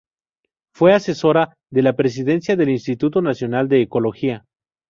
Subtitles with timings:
[0.73, 4.45] Fue asesora de la presidencia del Instituto Nacional de Ecología.